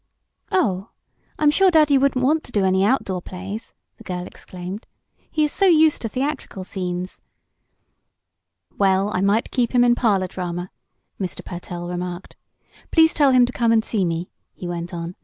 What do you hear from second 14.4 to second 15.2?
he went on.